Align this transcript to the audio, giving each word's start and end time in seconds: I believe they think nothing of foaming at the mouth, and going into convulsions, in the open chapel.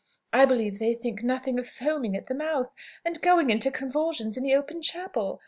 I 0.33 0.45
believe 0.45 0.79
they 0.79 0.95
think 0.95 1.21
nothing 1.21 1.59
of 1.59 1.67
foaming 1.69 2.15
at 2.17 2.25
the 2.25 2.33
mouth, 2.33 2.71
and 3.05 3.21
going 3.21 3.51
into 3.51 3.69
convulsions, 3.69 4.35
in 4.35 4.41
the 4.41 4.55
open 4.55 4.81
chapel. 4.81 5.39